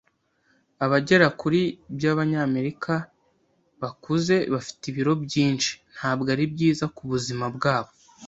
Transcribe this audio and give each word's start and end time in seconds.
Abagera 0.85 1.27
kuri 1.39 1.61
byabanyamerika 1.95 2.93
bakuze 3.81 4.35
bafite 4.53 4.83
ibiro 4.91 5.13
byinshi, 5.25 5.71
ntabwo 5.95 6.27
ari 6.35 6.45
byiza 6.53 6.85
kubuzima 6.95 7.45
bwabo 7.55 7.91